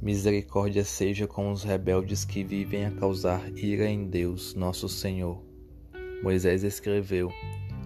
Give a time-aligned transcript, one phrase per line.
[0.00, 5.42] Misericórdia seja com os rebeldes que vivem a causar ira em Deus, nosso Senhor.
[6.22, 7.32] Moisés escreveu: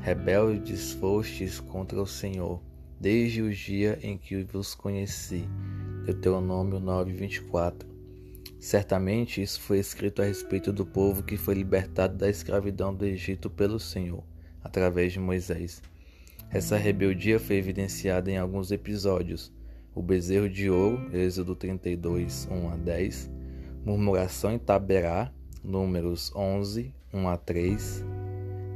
[0.00, 2.62] Rebeldes fostes contra o Senhor,
[2.98, 5.44] desde o dia em que vos conheci.
[6.06, 7.86] Deuteronômio 9:24.
[8.58, 13.50] Certamente isso foi escrito a respeito do povo que foi libertado da escravidão do Egito
[13.50, 14.24] pelo Senhor,
[14.64, 15.82] através de Moisés.
[16.50, 19.52] Essa rebeldia foi evidenciada em alguns episódios
[19.98, 23.28] o bezerro de ouro, Êxodo 32, 1 a 10,
[23.84, 25.32] murmuração em Taberá,
[25.64, 28.04] Números 11, 1 a 3,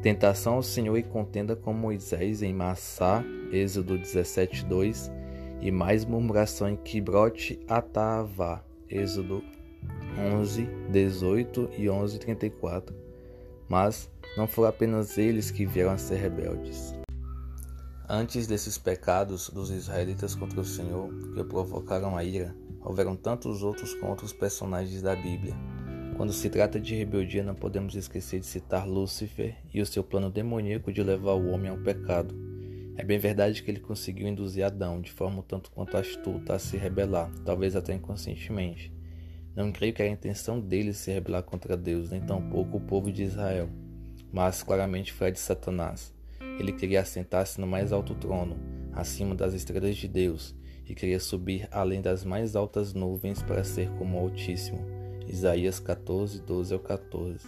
[0.02, 5.12] tentação ao Senhor e contenda com Moisés em Massá, Êxodo 17, 2,
[5.60, 9.44] e mais murmuração em Kibrote Atavá, Êxodo
[10.18, 12.96] 11, 18 e 11, 34.
[13.68, 17.00] Mas não foram apenas eles que vieram a ser rebeldes.
[18.14, 23.94] Antes desses pecados dos israelitas contra o Senhor, que provocaram a ira, houveram tantos outros
[23.94, 25.54] com outros personagens da Bíblia.
[26.18, 30.30] Quando se trata de rebeldia, não podemos esquecer de citar Lúcifer e o seu plano
[30.30, 32.34] demoníaco de levar o homem ao pecado.
[32.98, 36.76] É bem verdade que ele conseguiu induzir Adão, de forma tanto quanto astuta, a se
[36.76, 38.92] rebelar, talvez até inconscientemente.
[39.56, 43.22] Não creio que a intenção dele se rebelar contra Deus, nem tampouco o povo de
[43.22, 43.70] Israel,
[44.30, 46.12] mas claramente foi a de Satanás.
[46.58, 48.56] Ele queria assentar-se no mais alto trono,
[48.92, 50.54] acima das estrelas de Deus,
[50.88, 54.84] e queria subir além das mais altas nuvens para ser como o Altíssimo.
[55.26, 57.46] Isaías 14, 12 ao 14.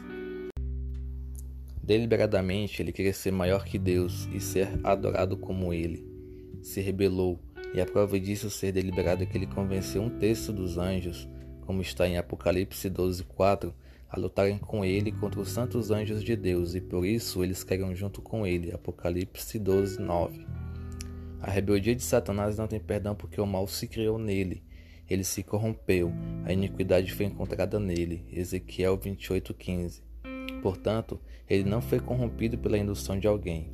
[1.83, 6.07] Deliberadamente ele queria ser maior que Deus e ser adorado como ele.
[6.63, 7.39] Se rebelou,
[7.75, 11.29] e a prova disso ser deliberado é que ele convenceu um terço dos anjos,
[11.67, 13.75] como está em Apocalipse 12, 4,
[14.15, 17.95] a lutarem com ele contra os santos anjos de Deus, e por isso eles caíram
[17.95, 18.73] junto com ele.
[18.73, 20.47] Apocalipse 12, 9.
[21.41, 24.63] A rebeldia de Satanás não tem perdão porque o mal se criou nele.
[25.11, 26.13] Ele se corrompeu,
[26.45, 28.25] a iniquidade foi encontrada nele.
[28.33, 30.03] Ezequiel 28, 15.
[30.63, 31.21] Portanto,
[31.51, 33.73] ele não foi corrompido pela indução de alguém.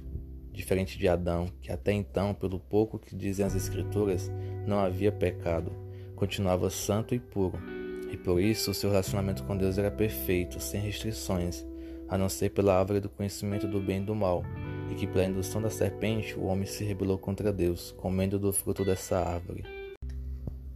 [0.53, 4.31] Diferente de Adão, que até então, pelo pouco que dizem as Escrituras,
[4.67, 5.71] não havia pecado,
[6.17, 7.80] continuava santo e puro
[8.11, 11.65] e por isso seu relacionamento com Deus era perfeito, sem restrições,
[12.09, 14.43] a não ser pela árvore do conhecimento do bem e do mal,
[14.91, 18.85] e que pela indução da serpente o homem se rebelou contra Deus, comendo do fruto
[18.85, 19.65] dessa árvore.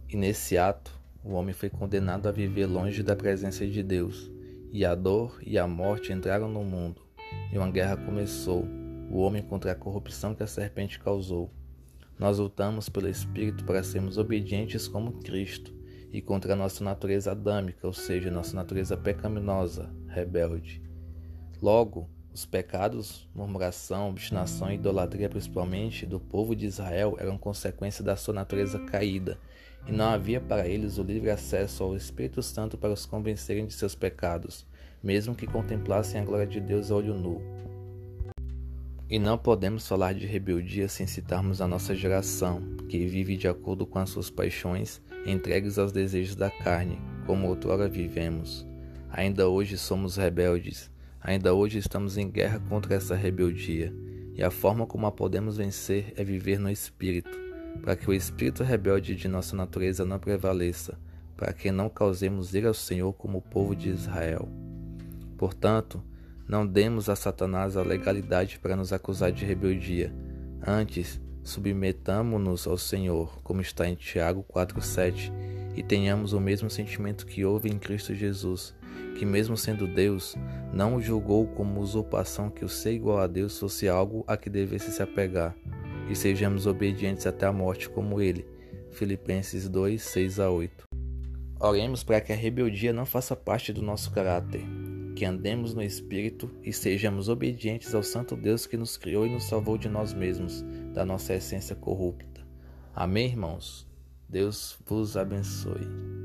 [0.09, 4.31] E nesse ato, o homem foi condenado a viver longe da presença de Deus,
[4.71, 7.01] e a dor e a morte entraram no mundo,
[7.51, 8.65] e uma guerra começou,
[9.11, 11.51] o homem contra a corrupção que a serpente causou.
[12.17, 15.73] Nós lutamos pelo Espírito para sermos obedientes como Cristo,
[16.15, 20.81] e contra a nossa natureza adâmica, ou seja, nossa natureza pecaminosa, rebelde.
[21.61, 28.15] Logo, os pecados, murmuração, obstinação e idolatria, principalmente do povo de Israel, eram consequência da
[28.15, 29.37] sua natureza caída,
[29.85, 33.73] e não havia para eles o livre acesso ao Espírito Santo para os convencerem de
[33.73, 34.65] seus pecados,
[35.03, 37.41] mesmo que contemplassem a glória de Deus a olho nu.
[39.07, 43.85] E não podemos falar de rebeldia sem citarmos a nossa geração, que vive de acordo
[43.85, 48.65] com as suas paixões entregues aos desejos da carne, como outrora vivemos.
[49.11, 50.89] Ainda hoje somos rebeldes,
[51.21, 53.93] ainda hoje estamos em guerra contra essa rebeldia,
[54.33, 57.29] e a forma como a podemos vencer é viver no Espírito,
[57.83, 60.97] para que o espírito rebelde de nossa natureza não prevaleça,
[61.37, 64.49] para que não causemos ira ao Senhor como o povo de Israel.
[65.37, 66.03] Portanto,
[66.47, 70.13] não demos a Satanás a legalidade para nos acusar de rebeldia.
[70.65, 75.31] Antes, submetamo-nos ao Senhor, como está em Tiago 4,7,
[75.75, 78.75] e tenhamos o mesmo sentimento que houve em Cristo Jesus,
[79.17, 80.35] que, mesmo sendo Deus,
[80.73, 84.49] não o julgou como usurpação que o ser igual a Deus fosse algo a que
[84.49, 85.55] devesse se apegar,
[86.09, 88.45] e sejamos obedientes até a morte como Ele.
[88.91, 90.85] Filipenses 2, 6 a 8.
[91.59, 94.63] Oremos para que a rebeldia não faça parte do nosso caráter,
[95.15, 99.45] que andemos no Espírito e sejamos obedientes ao Santo Deus que nos criou e nos
[99.45, 100.61] salvou de nós mesmos,
[100.93, 102.45] da nossa essência corrupta.
[102.93, 103.87] Amém, irmãos?
[104.27, 106.24] Deus vos abençoe.